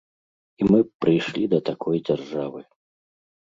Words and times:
І 0.61 0.69
мы 0.71 0.79
б 0.87 1.05
прыйшлі 1.05 1.43
да 1.53 1.59
такой 1.69 2.05
дзяржавы. 2.11 2.61